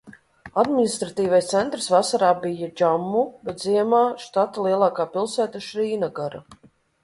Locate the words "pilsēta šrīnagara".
5.19-6.47